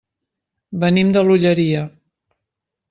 [0.85, 1.87] Venim de l'Olleria.